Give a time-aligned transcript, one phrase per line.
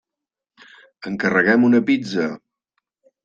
[1.09, 2.25] Encarreguem una pizza?